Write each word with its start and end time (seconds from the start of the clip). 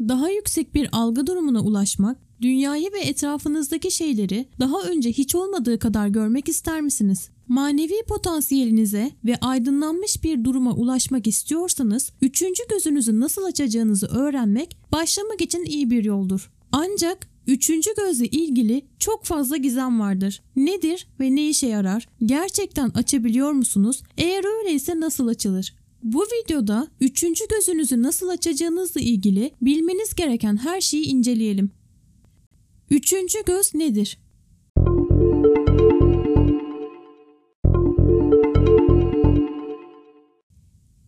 Daha 0.00 0.30
yüksek 0.30 0.74
bir 0.74 0.88
algı 0.92 1.26
durumuna 1.26 1.60
ulaşmak, 1.60 2.18
dünyayı 2.40 2.92
ve 2.92 3.00
etrafınızdaki 3.00 3.90
şeyleri 3.90 4.46
daha 4.60 4.82
önce 4.82 5.12
hiç 5.12 5.34
olmadığı 5.34 5.78
kadar 5.78 6.08
görmek 6.08 6.48
ister 6.48 6.80
misiniz? 6.80 7.30
Manevi 7.48 8.02
potansiyelinize 8.08 9.10
ve 9.24 9.36
aydınlanmış 9.36 10.24
bir 10.24 10.44
duruma 10.44 10.72
ulaşmak 10.72 11.26
istiyorsanız, 11.26 12.12
üçüncü 12.22 12.62
gözünüzü 12.70 13.20
nasıl 13.20 13.44
açacağınızı 13.44 14.06
öğrenmek 14.06 14.76
başlamak 14.92 15.40
için 15.40 15.64
iyi 15.64 15.90
bir 15.90 16.04
yoldur. 16.04 16.50
Ancak 16.72 17.28
Üçüncü 17.48 17.90
gözle 17.96 18.26
ilgili 18.26 18.86
çok 18.98 19.24
fazla 19.24 19.56
gizem 19.56 20.00
vardır. 20.00 20.42
Nedir 20.56 21.06
ve 21.20 21.36
ne 21.36 21.48
işe 21.48 21.66
yarar? 21.66 22.08
Gerçekten 22.26 22.88
açabiliyor 22.88 23.52
musunuz? 23.52 24.02
Eğer 24.18 24.58
öyleyse 24.58 25.00
nasıl 25.00 25.28
açılır? 25.28 25.74
Bu 26.12 26.22
videoda 26.22 26.88
üçüncü 27.00 27.44
gözünüzü 27.48 28.02
nasıl 28.02 28.28
açacağınızla 28.28 29.00
ilgili 29.00 29.50
bilmeniz 29.62 30.14
gereken 30.14 30.56
her 30.56 30.80
şeyi 30.80 31.04
inceleyelim. 31.04 31.70
Üçüncü 32.90 33.38
göz 33.46 33.74
nedir? 33.74 34.18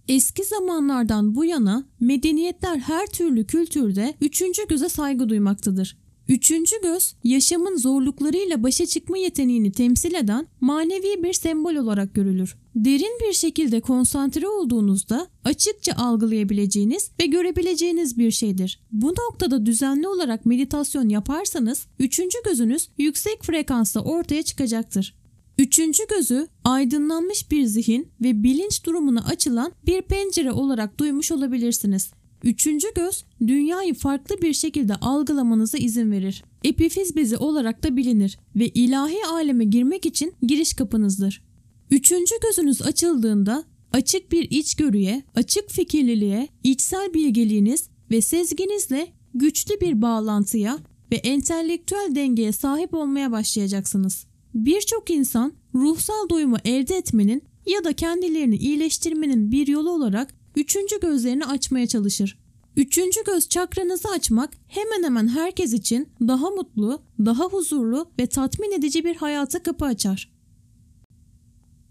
Eski 0.08 0.44
zamanlardan 0.44 1.34
bu 1.34 1.44
yana 1.44 1.84
medeniyetler 2.00 2.78
her 2.78 3.06
türlü 3.06 3.46
kültürde 3.46 4.14
üçüncü 4.20 4.69
göze 4.69 4.88
saygı 4.88 5.28
duymaktadır. 5.28 5.96
Üçüncü 6.30 6.77
göz, 6.83 7.15
yaşamın 7.25 7.77
zorluklarıyla 7.77 8.62
başa 8.62 8.87
çıkma 8.87 9.19
yeteneğini 9.19 9.73
temsil 9.73 10.15
eden 10.15 10.47
manevi 10.61 11.23
bir 11.23 11.33
sembol 11.33 11.75
olarak 11.75 12.15
görülür. 12.15 12.56
Derin 12.75 13.19
bir 13.29 13.33
şekilde 13.33 13.80
konsantre 13.80 14.48
olduğunuzda 14.48 15.27
açıkça 15.45 15.93
algılayabileceğiniz 15.93 17.11
ve 17.20 17.27
görebileceğiniz 17.27 18.19
bir 18.19 18.30
şeydir. 18.30 18.80
Bu 18.93 19.09
noktada 19.09 19.66
düzenli 19.66 20.09
olarak 20.09 20.47
meditasyon 20.47 21.09
yaparsanız 21.09 21.87
üçüncü 21.98 22.39
gözünüz 22.44 22.89
yüksek 22.98 23.42
frekansta 23.42 24.00
ortaya 24.00 24.42
çıkacaktır. 24.42 25.15
Üçüncü 25.59 26.03
gözü 26.09 26.48
aydınlanmış 26.65 27.50
bir 27.50 27.65
zihin 27.65 28.09
ve 28.20 28.42
bilinç 28.42 28.84
durumuna 28.84 29.25
açılan 29.25 29.72
bir 29.87 30.03
pencere 30.03 30.53
olarak 30.53 31.00
duymuş 31.00 31.33
olabilirsiniz. 31.33 32.11
Üçüncü 32.44 32.86
göz 32.94 33.24
dünyayı 33.46 33.94
farklı 33.94 34.42
bir 34.42 34.52
şekilde 34.52 34.94
algılamanıza 34.94 35.78
izin 35.78 36.10
verir. 36.10 36.44
Epifiz 36.64 37.16
bezi 37.16 37.36
olarak 37.36 37.82
da 37.82 37.97
bilinir 37.97 38.38
ve 38.56 38.69
ilahi 38.69 39.27
aleme 39.30 39.64
girmek 39.64 40.06
için 40.06 40.34
giriş 40.42 40.74
kapınızdır. 40.74 41.42
Üçüncü 41.91 42.34
gözünüz 42.42 42.82
açıldığında 42.82 43.64
açık 43.92 44.32
bir 44.32 44.50
içgörüye, 44.50 45.22
açık 45.34 45.70
fikirliliğe, 45.70 46.48
içsel 46.64 47.14
bilgeliğiniz 47.14 47.88
ve 48.10 48.20
sezginizle 48.20 49.08
güçlü 49.34 49.80
bir 49.80 50.02
bağlantıya 50.02 50.78
ve 51.12 51.16
entelektüel 51.16 52.12
dengeye 52.14 52.52
sahip 52.52 52.94
olmaya 52.94 53.32
başlayacaksınız. 53.32 54.27
Birçok 54.54 55.10
insan 55.10 55.52
ruhsal 55.75 56.28
doyumu 56.28 56.56
elde 56.64 56.97
etmenin 56.97 57.42
ya 57.66 57.84
da 57.84 57.92
kendilerini 57.92 58.56
iyileştirmenin 58.56 59.52
bir 59.52 59.66
yolu 59.66 59.91
olarak 59.91 60.34
üçüncü 60.56 61.01
gözlerini 61.01 61.47
açmaya 61.47 61.87
çalışır. 61.87 62.39
Üçüncü 62.77 63.25
göz 63.25 63.48
çakranızı 63.48 64.09
açmak 64.09 64.51
hemen 64.67 65.03
hemen 65.03 65.29
herkes 65.29 65.73
için 65.73 66.09
daha 66.20 66.51
mutlu, 66.51 67.03
daha 67.19 67.45
huzurlu 67.45 68.11
ve 68.19 68.27
tatmin 68.27 68.73
edici 68.73 69.05
bir 69.05 69.17
hayata 69.17 69.62
kapı 69.62 69.84
açar. 69.84 70.33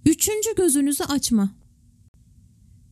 Üçüncü 0.06 0.56
gözünüzü 0.56 1.04
açma. 1.04 1.50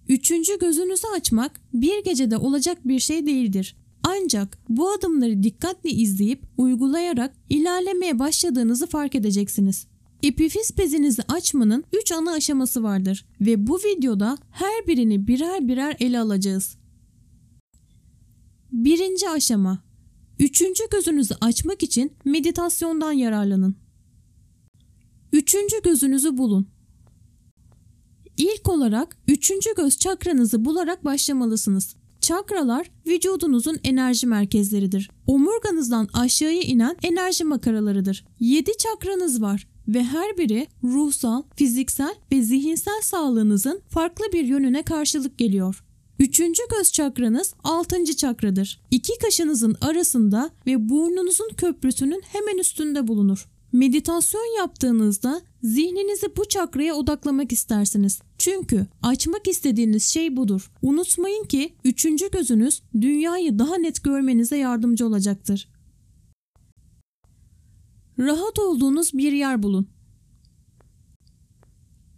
Üçüncü 0.09 0.59
gözünüzü 0.59 1.07
açmak 1.17 1.61
bir 1.73 2.03
gecede 2.03 2.37
olacak 2.37 2.77
bir 2.85 2.99
şey 2.99 3.25
değildir. 3.25 3.75
Ancak 4.03 4.57
bu 4.69 4.91
adımları 4.91 5.43
dikkatli 5.43 5.89
izleyip 5.89 6.43
uygulayarak 6.57 7.35
ilerlemeye 7.49 8.19
başladığınızı 8.19 8.87
fark 8.87 9.15
edeceksiniz. 9.15 9.87
Epifiz 10.23 10.77
bezinizi 10.77 11.21
açmanın 11.27 11.83
3 11.93 12.11
ana 12.11 12.31
aşaması 12.31 12.83
vardır 12.83 13.25
ve 13.41 13.67
bu 13.67 13.77
videoda 13.77 14.37
her 14.51 14.87
birini 14.87 15.27
birer 15.27 15.67
birer 15.67 15.97
ele 15.99 16.19
alacağız. 16.19 16.77
Birinci 18.71 19.29
aşama 19.29 19.87
Üçüncü 20.39 20.83
gözünüzü 20.91 21.35
açmak 21.41 21.83
için 21.83 22.13
meditasyondan 22.25 23.11
yararlanın. 23.11 23.75
Üçüncü 25.33 25.81
gözünüzü 25.83 26.37
bulun. 26.37 26.67
İlk 28.37 28.69
olarak 28.69 29.17
üçüncü 29.27 29.69
göz 29.75 29.97
çakranızı 29.97 30.65
bularak 30.65 31.05
başlamalısınız. 31.05 31.95
Çakralar 32.21 32.91
vücudunuzun 33.07 33.79
enerji 33.83 34.27
merkezleridir. 34.27 35.09
Omurganızdan 35.27 36.09
aşağıya 36.13 36.61
inen 36.61 36.97
enerji 37.03 37.43
makaralarıdır. 37.43 38.25
7 38.39 38.71
çakranız 38.77 39.41
var 39.41 39.67
ve 39.87 40.03
her 40.03 40.37
biri 40.37 40.67
ruhsal, 40.83 41.43
fiziksel 41.55 42.15
ve 42.31 42.41
zihinsel 42.41 43.01
sağlığınızın 43.01 43.81
farklı 43.89 44.25
bir 44.33 44.43
yönüne 44.43 44.83
karşılık 44.83 45.37
geliyor. 45.37 45.83
Üçüncü 46.19 46.63
göz 46.77 46.91
çakranız 46.91 47.53
altıncı 47.63 48.15
çakradır. 48.15 48.79
İki 48.91 49.13
kaşınızın 49.19 49.75
arasında 49.81 50.49
ve 50.67 50.89
burnunuzun 50.89 51.49
köprüsünün 51.57 52.21
hemen 52.31 52.57
üstünde 52.57 53.07
bulunur. 53.07 53.47
Meditasyon 53.71 54.57
yaptığınızda 54.57 55.41
zihninizi 55.63 56.35
bu 56.37 56.45
çakraya 56.45 56.95
odaklamak 56.95 57.51
istersiniz. 57.51 58.21
Çünkü 58.37 58.85
açmak 59.03 59.47
istediğiniz 59.47 60.03
şey 60.03 60.37
budur. 60.37 60.71
Unutmayın 60.81 61.43
ki 61.43 61.73
üçüncü 61.83 62.31
gözünüz 62.31 62.81
dünyayı 63.01 63.59
daha 63.59 63.75
net 63.75 64.03
görmenize 64.03 64.57
yardımcı 64.57 65.07
olacaktır. 65.07 65.67
Rahat 68.19 68.59
olduğunuz 68.59 69.13
bir 69.13 69.31
yer 69.31 69.63
bulun. 69.63 69.87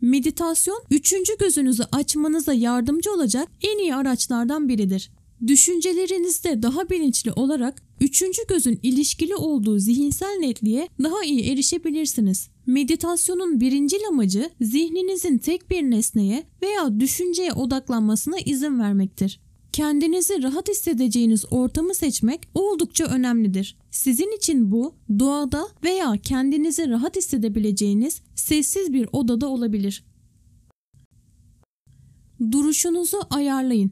Meditasyon 0.02 0.84
üçüncü 0.92 1.38
gözünüzü 1.38 1.84
açmanıza 1.92 2.54
yardımcı 2.54 3.12
olacak 3.14 3.48
en 3.62 3.78
iyi 3.78 3.96
araçlardan 3.96 4.70
biridir. 4.70 5.12
Düşüncelerinizde 5.48 6.64
daha 6.64 6.90
bilinçli 6.90 7.32
olarak 7.32 7.84
üçüncü 8.02 8.42
gözün 8.48 8.80
ilişkili 8.84 9.36
olduğu 9.36 9.80
zihinsel 9.80 10.38
netliğe 10.40 10.88
daha 11.04 11.24
iyi 11.24 11.52
erişebilirsiniz. 11.52 12.50
Meditasyonun 12.66 13.60
birincil 13.60 14.08
amacı 14.08 14.50
zihninizin 14.62 15.38
tek 15.38 15.70
bir 15.70 15.82
nesneye 15.82 16.44
veya 16.62 17.00
düşünceye 17.00 17.54
odaklanmasına 17.54 18.40
izin 18.46 18.80
vermektir. 18.80 19.40
Kendinizi 19.74 20.44
rahat 20.44 20.70
hissedeceğiniz 20.70 21.46
ortamı 21.52 21.96
seçmek 21.96 22.42
oldukça 22.54 23.06
önemlidir. 23.06 23.78
Sizin 23.92 24.38
için 24.38 24.72
bu 24.72 24.96
doğada 25.20 25.68
veya 25.84 26.18
kendinizi 26.24 26.90
rahat 26.90 27.16
hissedebileceğiniz 27.16 28.22
sessiz 28.36 28.94
bir 28.94 29.10
odada 29.12 29.48
olabilir. 29.48 30.04
Duruşunuzu 32.52 33.18
ayarlayın. 33.30 33.92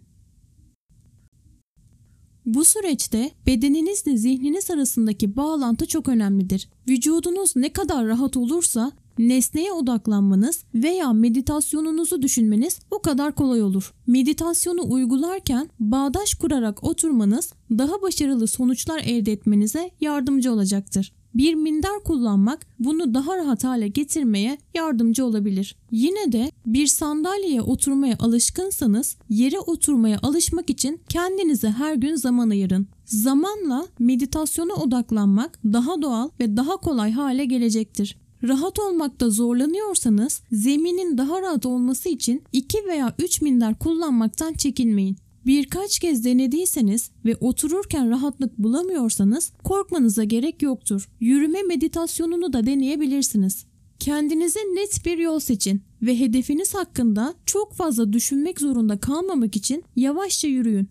Bu 2.45 2.65
süreçte 2.65 3.31
bedeninizle 3.45 4.17
zihniniz 4.17 4.71
arasındaki 4.71 5.35
bağlantı 5.35 5.87
çok 5.87 6.09
önemlidir. 6.09 6.69
Vücudunuz 6.89 7.55
ne 7.55 7.73
kadar 7.73 8.07
rahat 8.07 8.37
olursa 8.37 8.91
nesneye 9.17 9.71
odaklanmanız 9.71 10.63
veya 10.73 11.13
meditasyonunuzu 11.13 12.21
düşünmeniz 12.21 12.79
o 12.91 13.01
kadar 13.01 13.35
kolay 13.35 13.63
olur. 13.63 13.93
Meditasyonu 14.07 14.81
uygularken 14.93 15.69
bağdaş 15.79 16.33
kurarak 16.33 16.83
oturmanız 16.83 17.53
daha 17.71 18.01
başarılı 18.01 18.47
sonuçlar 18.47 18.99
elde 18.99 19.31
etmenize 19.31 19.91
yardımcı 20.01 20.53
olacaktır. 20.53 21.13
Bir 21.37 21.53
minder 21.53 22.03
kullanmak 22.03 22.67
bunu 22.79 23.13
daha 23.13 23.37
rahat 23.37 23.63
hale 23.63 23.87
getirmeye 23.87 24.57
yardımcı 24.73 25.25
olabilir. 25.25 25.75
Yine 25.91 26.31
de 26.31 26.51
bir 26.65 26.87
sandalyeye 26.87 27.61
oturmaya 27.61 28.15
alışkınsanız 28.19 29.17
yere 29.29 29.59
oturmaya 29.59 30.19
alışmak 30.23 30.69
için 30.69 31.01
kendinize 31.09 31.69
her 31.69 31.95
gün 31.95 32.15
zaman 32.15 32.49
ayırın. 32.49 32.87
Zamanla 33.05 33.87
meditasyona 33.99 34.73
odaklanmak 34.73 35.59
daha 35.65 36.01
doğal 36.01 36.29
ve 36.39 36.57
daha 36.57 36.77
kolay 36.77 37.11
hale 37.11 37.45
gelecektir. 37.45 38.17
Rahat 38.43 38.79
olmakta 38.79 39.29
zorlanıyorsanız 39.29 40.41
zeminin 40.51 41.17
daha 41.17 41.41
rahat 41.41 41.65
olması 41.65 42.09
için 42.09 42.43
2 42.53 42.85
veya 42.87 43.15
3 43.19 43.41
minder 43.41 43.79
kullanmaktan 43.79 44.53
çekinmeyin. 44.53 45.17
Birkaç 45.45 45.99
kez 45.99 46.25
denediyseniz 46.25 47.11
ve 47.25 47.35
otururken 47.35 48.09
rahatlık 48.09 48.57
bulamıyorsanız 48.57 49.51
korkmanıza 49.63 50.23
gerek 50.23 50.61
yoktur. 50.61 51.09
Yürüme 51.19 51.63
meditasyonunu 51.63 52.53
da 52.53 52.65
deneyebilirsiniz. 52.65 53.65
Kendinize 53.99 54.59
net 54.59 55.05
bir 55.05 55.17
yol 55.17 55.39
seçin 55.39 55.81
ve 56.01 56.19
hedefiniz 56.19 56.75
hakkında 56.75 57.33
çok 57.45 57.73
fazla 57.73 58.13
düşünmek 58.13 58.61
zorunda 58.61 58.99
kalmamak 58.99 59.55
için 59.55 59.83
yavaşça 59.95 60.47
yürüyün. 60.47 60.89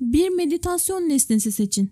Bir 0.00 0.28
meditasyon 0.28 1.08
nesnesi 1.08 1.52
seçin. 1.52 1.90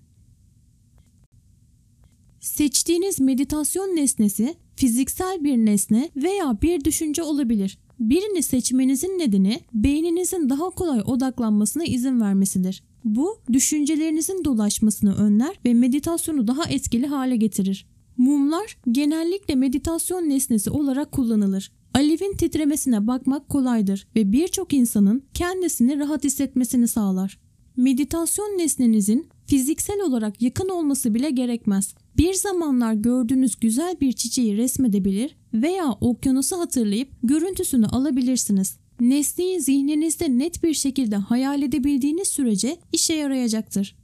Seçtiğiniz 2.45 3.21
meditasyon 3.21 3.97
nesnesi 3.97 4.55
fiziksel 4.77 5.45
bir 5.45 5.57
nesne 5.57 6.11
veya 6.17 6.59
bir 6.63 6.85
düşünce 6.85 7.23
olabilir. 7.23 7.79
Birini 8.01 8.43
seçmenizin 8.43 9.19
nedeni 9.19 9.61
beyninizin 9.75 10.51
daha 10.51 10.71
kolay 10.71 11.03
odaklanmasına 11.07 11.85
izin 11.85 12.21
vermesidir. 12.21 12.83
Bu 13.05 13.39
düşüncelerinizin 13.53 14.45
dolaşmasını 14.45 15.15
önler 15.15 15.61
ve 15.65 15.75
meditasyonu 15.75 16.47
daha 16.47 16.65
etkili 16.65 17.07
hale 17.07 17.37
getirir. 17.37 17.87
Mumlar 18.17 18.77
genellikle 18.91 19.55
meditasyon 19.55 20.29
nesnesi 20.29 20.71
olarak 20.71 21.13
kullanılır. 21.13 21.73
Alevin 21.95 22.37
titremesine 22.37 23.07
bakmak 23.07 23.49
kolaydır 23.49 24.07
ve 24.17 24.33
birçok 24.33 24.73
insanın 24.73 25.23
kendisini 25.35 25.99
rahat 25.99 26.25
hissetmesini 26.25 26.89
sağlar. 26.89 27.39
Meditasyon 27.77 28.59
nesnenizin 28.59 29.29
fiziksel 29.47 30.01
olarak 30.01 30.43
yakın 30.43 30.69
olması 30.69 31.15
bile 31.15 31.31
gerekmez. 31.31 31.95
Bir 32.17 32.35
zamanlar 32.35 32.95
gördüğünüz 32.95 33.57
güzel 33.57 33.97
bir 34.01 34.13
çiçeği 34.13 34.57
resmedebilir 34.57 35.37
veya 35.55 35.93
okyanusu 36.01 36.61
hatırlayıp 36.61 37.09
görüntüsünü 37.23 37.87
alabilirsiniz. 37.87 38.79
Nesneyi 39.01 39.61
zihninizde 39.61 40.39
net 40.39 40.63
bir 40.63 40.75
şekilde 40.75 41.17
hayal 41.17 41.63
edebildiğiniz 41.63 42.29
sürece 42.29 42.77
işe 42.93 43.15
yarayacaktır. 43.15 43.97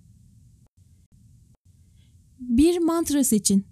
Bir 2.40 2.78
mantra 2.78 3.24
seçin. 3.24 3.64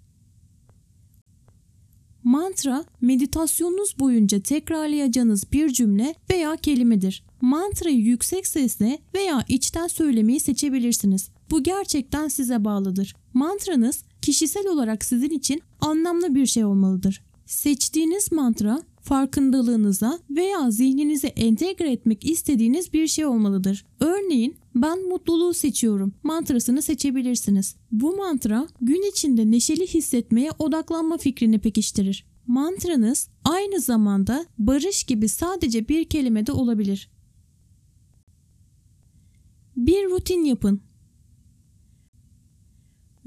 Mantra, 2.23 2.85
meditasyonunuz 3.01 3.99
boyunca 3.99 4.39
tekrarlayacağınız 4.39 5.51
bir 5.51 5.69
cümle 5.69 6.15
veya 6.29 6.55
kelimedir. 6.55 7.23
Mantrayı 7.41 7.97
yüksek 7.97 8.47
sesle 8.47 8.99
veya 9.13 9.45
içten 9.47 9.87
söylemeyi 9.87 10.39
seçebilirsiniz. 10.39 11.29
Bu 11.51 11.63
gerçekten 11.63 12.27
size 12.27 12.65
bağlıdır. 12.65 13.15
Mantranız 13.33 14.03
kişisel 14.21 14.67
olarak 14.67 15.05
sizin 15.05 15.29
için 15.29 15.61
anlamlı 15.81 16.35
bir 16.35 16.45
şey 16.45 16.65
olmalıdır. 16.65 17.23
Seçtiğiniz 17.45 18.31
mantra 18.31 18.81
farkındalığınıza 19.01 20.19
veya 20.29 20.71
zihninize 20.71 21.27
entegre 21.27 21.91
etmek 21.91 22.25
istediğiniz 22.25 22.93
bir 22.93 23.07
şey 23.07 23.25
olmalıdır. 23.25 23.85
Örneğin 23.99 24.55
ben 24.75 25.07
mutluluğu 25.09 25.53
seçiyorum 25.53 26.13
mantrasını 26.23 26.81
seçebilirsiniz. 26.81 27.75
Bu 27.91 28.15
mantra 28.15 28.67
gün 28.81 29.09
içinde 29.11 29.51
neşeli 29.51 29.87
hissetmeye 29.87 30.51
odaklanma 30.59 31.17
fikrini 31.17 31.59
pekiştirir. 31.59 32.25
Mantranız 32.47 33.29
aynı 33.43 33.79
zamanda 33.79 34.45
barış 34.57 35.03
gibi 35.03 35.29
sadece 35.29 35.87
bir 35.87 36.03
kelime 36.03 36.47
de 36.47 36.51
olabilir. 36.51 37.09
Bir 39.77 40.09
rutin 40.09 40.43
yapın. 40.43 40.81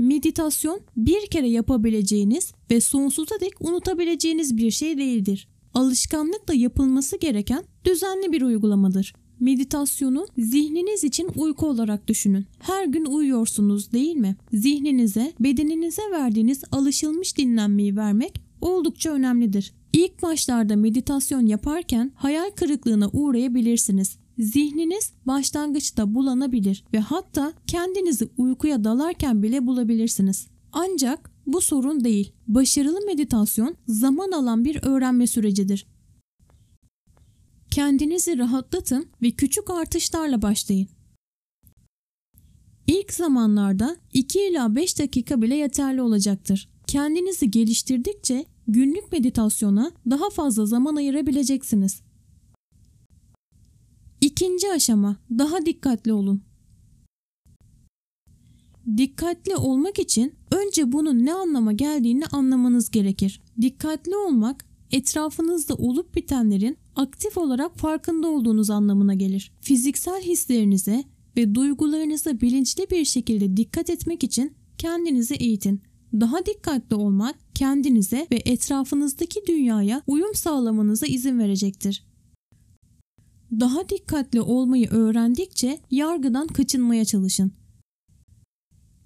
Meditasyon 0.02 0.80
bir 0.96 1.26
kere 1.26 1.48
yapabileceğiniz 1.48 2.52
ve 2.70 2.80
sonsuza 2.80 3.40
dek 3.40 3.52
unutabileceğiniz 3.60 4.56
bir 4.56 4.70
şey 4.70 4.98
değildir. 4.98 5.48
Alışkanlıkla 5.74 6.54
yapılması 6.54 7.18
gereken 7.18 7.64
düzenli 7.84 8.32
bir 8.32 8.42
uygulamadır. 8.42 9.14
Meditasyonu 9.40 10.26
zihniniz 10.38 11.04
için 11.04 11.30
uyku 11.36 11.66
olarak 11.66 12.08
düşünün. 12.08 12.46
Her 12.58 12.86
gün 12.86 13.04
uyuyorsunuz 13.04 13.92
değil 13.92 14.16
mi? 14.16 14.36
Zihninize, 14.52 15.32
bedeninize 15.40 16.02
verdiğiniz 16.12 16.62
alışılmış 16.72 17.38
dinlenmeyi 17.38 17.96
vermek 17.96 18.42
oldukça 18.60 19.10
önemlidir. 19.10 19.72
İlk 19.92 20.22
başlarda 20.22 20.76
meditasyon 20.76 21.46
yaparken 21.46 22.12
hayal 22.14 22.50
kırıklığına 22.50 23.08
uğrayabilirsiniz. 23.12 24.18
Zihniniz 24.42 25.12
başlangıçta 25.26 26.14
bulanabilir 26.14 26.84
ve 26.92 26.98
hatta 26.98 27.52
kendinizi 27.66 28.28
uykuya 28.36 28.84
dalarken 28.84 29.42
bile 29.42 29.66
bulabilirsiniz. 29.66 30.46
Ancak 30.72 31.30
bu 31.46 31.60
sorun 31.60 32.04
değil. 32.04 32.32
Başarılı 32.48 33.06
meditasyon 33.06 33.76
zaman 33.88 34.30
alan 34.30 34.64
bir 34.64 34.82
öğrenme 34.82 35.26
sürecidir. 35.26 35.86
Kendinizi 37.70 38.38
rahatlatın 38.38 39.06
ve 39.22 39.30
küçük 39.30 39.70
artışlarla 39.70 40.42
başlayın. 40.42 40.88
İlk 42.86 43.12
zamanlarda 43.12 43.96
2 44.12 44.40
ila 44.40 44.76
5 44.76 44.98
dakika 44.98 45.42
bile 45.42 45.54
yeterli 45.54 46.02
olacaktır. 46.02 46.68
Kendinizi 46.86 47.50
geliştirdikçe 47.50 48.44
günlük 48.68 49.12
meditasyona 49.12 49.92
daha 50.10 50.30
fazla 50.30 50.66
zaman 50.66 50.96
ayırabileceksiniz. 50.96 52.02
İkinci 54.32 54.72
aşama 54.72 55.16
daha 55.38 55.66
dikkatli 55.66 56.12
olun. 56.12 56.42
Dikkatli 58.96 59.56
olmak 59.56 59.98
için 59.98 60.34
önce 60.50 60.92
bunun 60.92 61.26
ne 61.26 61.34
anlama 61.34 61.72
geldiğini 61.72 62.26
anlamanız 62.26 62.90
gerekir. 62.90 63.40
Dikkatli 63.60 64.16
olmak 64.16 64.64
etrafınızda 64.90 65.74
olup 65.74 66.14
bitenlerin 66.14 66.76
aktif 66.96 67.36
olarak 67.36 67.78
farkında 67.78 68.28
olduğunuz 68.28 68.70
anlamına 68.70 69.14
gelir. 69.14 69.52
Fiziksel 69.60 70.22
hislerinize 70.22 71.04
ve 71.36 71.54
duygularınıza 71.54 72.40
bilinçli 72.40 72.90
bir 72.90 73.04
şekilde 73.04 73.56
dikkat 73.56 73.90
etmek 73.90 74.24
için 74.24 74.52
kendinizi 74.78 75.34
eğitin. 75.34 75.80
Daha 76.20 76.46
dikkatli 76.46 76.96
olmak 76.96 77.36
kendinize 77.54 78.26
ve 78.30 78.42
etrafınızdaki 78.44 79.40
dünyaya 79.48 80.02
uyum 80.06 80.34
sağlamanıza 80.34 81.06
izin 81.06 81.38
verecektir. 81.38 82.11
Daha 83.60 83.88
dikkatli 83.88 84.40
olmayı 84.40 84.88
öğrendikçe 84.90 85.78
yargıdan 85.90 86.46
kaçınmaya 86.46 87.04
çalışın. 87.04 87.52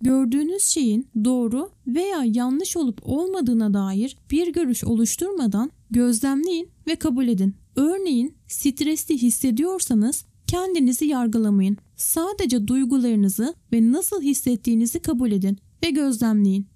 Gördüğünüz 0.00 0.62
şeyin 0.62 1.08
doğru 1.24 1.70
veya 1.86 2.24
yanlış 2.24 2.76
olup 2.76 3.00
olmadığına 3.02 3.74
dair 3.74 4.16
bir 4.30 4.52
görüş 4.52 4.84
oluşturmadan 4.84 5.70
gözlemleyin 5.90 6.68
ve 6.86 6.96
kabul 6.96 7.28
edin. 7.28 7.54
Örneğin 7.76 8.34
stresli 8.48 9.22
hissediyorsanız 9.22 10.24
kendinizi 10.46 11.04
yargılamayın. 11.04 11.76
Sadece 11.96 12.68
duygularınızı 12.68 13.54
ve 13.72 13.92
nasıl 13.92 14.22
hissettiğinizi 14.22 15.00
kabul 15.00 15.32
edin 15.32 15.58
ve 15.84 15.90
gözlemleyin. 15.90 16.66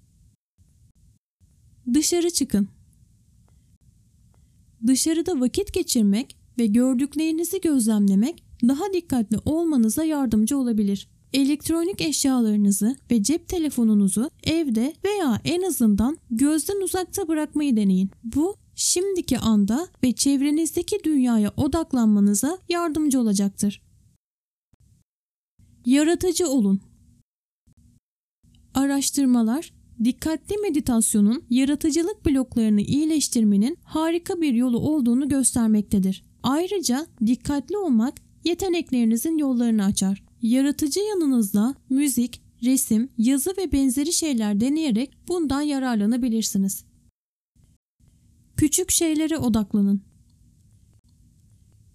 Dışarı 1.93 2.29
çıkın. 2.29 2.67
Dışarıda 4.87 5.39
vakit 5.39 5.73
geçirmek 5.73 6.40
ve 6.61 6.65
gördüklerinizi 6.65 7.61
gözlemlemek 7.61 8.43
daha 8.67 8.93
dikkatli 8.93 9.37
olmanıza 9.45 10.03
yardımcı 10.03 10.57
olabilir. 10.57 11.07
Elektronik 11.33 12.01
eşyalarınızı 12.01 12.95
ve 13.11 13.23
cep 13.23 13.47
telefonunuzu 13.47 14.29
evde 14.43 14.93
veya 15.05 15.41
en 15.43 15.61
azından 15.61 16.17
gözden 16.31 16.81
uzakta 16.81 17.27
bırakmayı 17.27 17.77
deneyin. 17.77 18.11
Bu 18.23 18.55
şimdiki 18.75 19.39
anda 19.39 19.87
ve 20.03 20.11
çevrenizdeki 20.11 20.97
dünyaya 21.03 21.53
odaklanmanıza 21.57 22.57
yardımcı 22.69 23.19
olacaktır. 23.19 23.81
Yaratıcı 25.85 26.49
olun. 26.49 26.81
Araştırmalar 28.73 29.73
dikkatli 30.03 30.57
meditasyonun 30.57 31.43
yaratıcılık 31.49 32.25
bloklarını 32.25 32.81
iyileştirmenin 32.81 33.77
harika 33.83 34.41
bir 34.41 34.53
yolu 34.53 34.79
olduğunu 34.79 35.29
göstermektedir. 35.29 36.30
Ayrıca 36.43 37.07
dikkatli 37.25 37.77
olmak 37.77 38.13
yeteneklerinizin 38.43 39.37
yollarını 39.37 39.85
açar. 39.85 40.23
Yaratıcı 40.41 40.99
yanınızda 40.99 41.75
müzik, 41.89 42.41
resim, 42.63 43.09
yazı 43.17 43.53
ve 43.57 43.71
benzeri 43.71 44.13
şeyler 44.13 44.61
deneyerek 44.61 45.17
bundan 45.27 45.61
yararlanabilirsiniz. 45.61 46.85
Küçük 48.57 48.91
şeylere 48.91 49.37
odaklanın. 49.37 50.01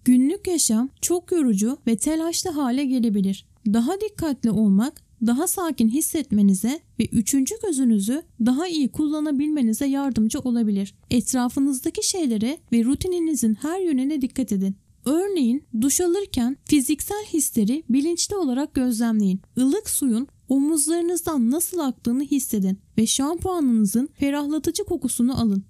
Günlük 0.05 0.47
yaşam 0.47 0.89
çok 1.01 1.31
yorucu 1.31 1.77
ve 1.87 1.97
telaşlı 1.97 2.49
hale 2.49 2.85
gelebilir. 2.85 3.45
Daha 3.65 4.01
dikkatli 4.01 4.51
olmak, 4.51 5.01
daha 5.25 5.47
sakin 5.47 5.89
hissetmenize 5.89 6.79
ve 6.99 7.05
üçüncü 7.05 7.55
gözünüzü 7.65 8.23
daha 8.45 8.67
iyi 8.67 8.91
kullanabilmenize 8.91 9.85
yardımcı 9.85 10.39
olabilir. 10.39 10.95
Etrafınızdaki 11.11 12.09
şeylere 12.09 12.57
ve 12.71 12.83
rutininizin 12.83 13.53
her 13.53 13.79
yönüne 13.79 14.21
dikkat 14.21 14.51
edin. 14.51 14.75
Örneğin 15.05 15.63
duş 15.81 16.01
alırken 16.01 16.57
fiziksel 16.65 17.25
hisleri 17.25 17.83
bilinçli 17.89 18.35
olarak 18.35 18.73
gözlemleyin. 18.73 19.41
Ilık 19.57 19.89
suyun 19.89 20.27
omuzlarınızdan 20.49 21.51
nasıl 21.51 21.79
aktığını 21.79 22.23
hissedin 22.23 22.79
ve 22.97 23.05
şampuanınızın 23.05 24.09
ferahlatıcı 24.13 24.83
kokusunu 24.83 25.41
alın. 25.41 25.63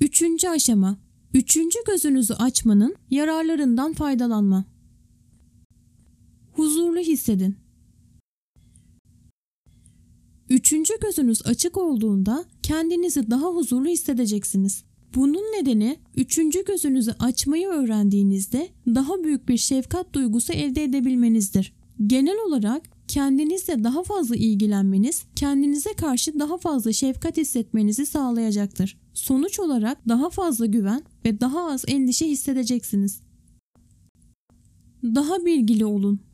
Üçüncü 0.00 0.48
aşama 0.48 0.98
Üçüncü 1.34 1.78
gözünüzü 1.86 2.34
açmanın 2.34 2.96
yararlarından 3.10 3.92
faydalanma. 3.92 4.64
Huzurlu 6.58 6.98
hissedin. 6.98 7.56
Üçüncü 10.48 10.94
gözünüz 11.00 11.46
açık 11.46 11.76
olduğunda 11.76 12.44
kendinizi 12.62 13.30
daha 13.30 13.46
huzurlu 13.46 13.88
hissedeceksiniz. 13.88 14.84
Bunun 15.14 15.42
nedeni 15.58 15.96
üçüncü 16.16 16.64
gözünüzü 16.64 17.14
açmayı 17.18 17.68
öğrendiğinizde 17.68 18.68
daha 18.86 19.24
büyük 19.24 19.48
bir 19.48 19.56
şefkat 19.56 20.12
duygusu 20.12 20.52
elde 20.52 20.84
edebilmenizdir. 20.84 21.72
Genel 22.06 22.38
olarak 22.46 22.82
kendinizle 23.08 23.84
daha 23.84 24.02
fazla 24.02 24.36
ilgilenmeniz, 24.36 25.24
kendinize 25.36 25.92
karşı 25.92 26.38
daha 26.38 26.58
fazla 26.58 26.92
şefkat 26.92 27.36
hissetmenizi 27.36 28.06
sağlayacaktır. 28.06 28.98
Sonuç 29.14 29.60
olarak 29.60 30.08
daha 30.08 30.30
fazla 30.30 30.66
güven 30.66 31.02
ve 31.24 31.40
daha 31.40 31.70
az 31.70 31.84
endişe 31.88 32.26
hissedeceksiniz. 32.26 33.20
Daha 35.02 35.44
bilgili 35.44 35.84
olun. 35.84 36.27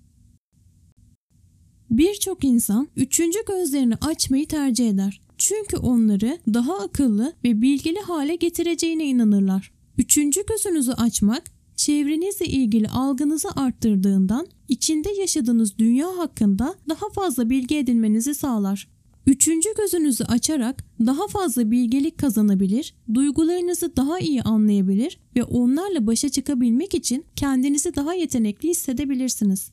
Birçok 1.98 2.44
insan 2.44 2.88
üçüncü 2.96 3.38
gözlerini 3.48 3.94
açmayı 3.94 4.48
tercih 4.48 4.90
eder. 4.90 5.20
Çünkü 5.38 5.76
onları 5.76 6.38
daha 6.54 6.78
akıllı 6.78 7.32
ve 7.44 7.62
bilgili 7.62 7.98
hale 7.98 8.36
getireceğine 8.36 9.04
inanırlar. 9.04 9.72
Üçüncü 9.98 10.40
gözünüzü 10.46 10.92
açmak, 10.92 11.42
çevrenizle 11.76 12.46
ilgili 12.46 12.88
algınızı 12.88 13.48
arttırdığından 13.56 14.46
içinde 14.68 15.08
yaşadığınız 15.20 15.78
dünya 15.78 16.18
hakkında 16.18 16.74
daha 16.88 17.10
fazla 17.10 17.50
bilgi 17.50 17.76
edinmenizi 17.76 18.34
sağlar. 18.34 18.88
Üçüncü 19.26 19.68
gözünüzü 19.76 20.24
açarak 20.24 20.84
daha 21.06 21.28
fazla 21.28 21.70
bilgelik 21.70 22.18
kazanabilir, 22.18 22.94
duygularınızı 23.14 23.96
daha 23.96 24.18
iyi 24.18 24.42
anlayabilir 24.42 25.18
ve 25.36 25.44
onlarla 25.44 26.06
başa 26.06 26.28
çıkabilmek 26.28 26.94
için 26.94 27.24
kendinizi 27.36 27.96
daha 27.96 28.14
yetenekli 28.14 28.68
hissedebilirsiniz. 28.68 29.70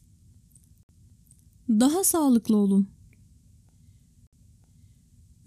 Daha 1.79 2.03
sağlıklı 2.03 2.57
olun. 2.57 2.87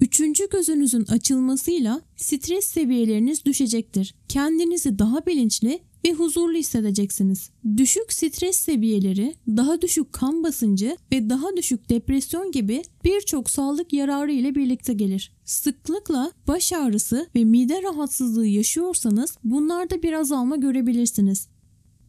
Üçüncü 0.00 0.48
gözünüzün 0.50 1.04
açılmasıyla 1.04 2.00
stres 2.16 2.64
seviyeleriniz 2.64 3.44
düşecektir. 3.44 4.14
Kendinizi 4.28 4.98
daha 4.98 5.26
bilinçli 5.26 5.80
ve 6.04 6.12
huzurlu 6.12 6.56
hissedeceksiniz. 6.56 7.50
Düşük 7.76 8.12
stres 8.12 8.56
seviyeleri, 8.56 9.34
daha 9.48 9.82
düşük 9.82 10.12
kan 10.12 10.44
basıncı 10.44 10.96
ve 11.12 11.30
daha 11.30 11.56
düşük 11.56 11.88
depresyon 11.88 12.52
gibi 12.52 12.82
birçok 13.04 13.50
sağlık 13.50 13.92
yararı 13.92 14.32
ile 14.32 14.54
birlikte 14.54 14.92
gelir. 14.92 15.32
Sıklıkla 15.44 16.32
baş 16.48 16.72
ağrısı 16.72 17.26
ve 17.34 17.44
mide 17.44 17.82
rahatsızlığı 17.82 18.46
yaşıyorsanız 18.46 19.38
bunlarda 19.44 20.02
bir 20.02 20.12
azalma 20.12 20.56
görebilirsiniz. 20.56 21.48